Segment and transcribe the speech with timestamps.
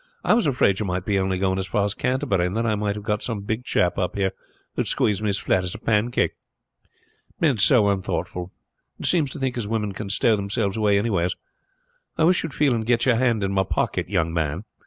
[0.23, 2.73] "I was afraid you might be only going as far as Canterbury, and then I
[2.73, 4.29] might have got some big chap up here
[4.69, 6.31] who would squeeze me as flat as a pancake.
[7.39, 8.51] Men is so unthoughtful,
[8.97, 11.35] and seems to think as women can stow themselves away anywheres.
[12.17, 14.63] I wish you would feel and get your hand in my pocket, young man.